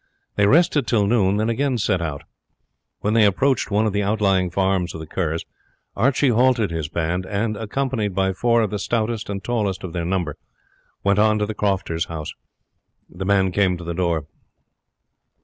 They 0.35 0.47
rested 0.47 0.87
till 0.87 1.05
noon, 1.05 1.29
and 1.29 1.39
then 1.41 1.49
again 1.51 1.77
set 1.77 2.01
out. 2.01 2.23
When 3.01 3.13
they 3.13 3.23
approached 3.23 3.69
one 3.69 3.85
of 3.85 3.93
the 3.93 4.01
outlying 4.01 4.49
farms 4.49 4.95
of 4.95 4.99
the 4.99 5.05
Kerrs, 5.05 5.45
Archie 5.95 6.29
halted 6.29 6.71
his 6.71 6.87
band, 6.89 7.23
and, 7.27 7.55
accompanied 7.55 8.15
by 8.15 8.33
four 8.33 8.63
of 8.63 8.71
the 8.71 8.79
stoutest 8.79 9.29
and 9.29 9.43
tallest 9.43 9.83
of 9.83 9.93
their 9.93 10.03
number, 10.03 10.37
went 11.03 11.19
on 11.19 11.37
to 11.37 11.45
the 11.45 11.53
crofter's 11.53 12.05
house. 12.05 12.33
The 13.11 13.25
man 13.25 13.51
came 13.51 13.77
to 13.77 13.83
the 13.83 13.93
door. 13.93 14.25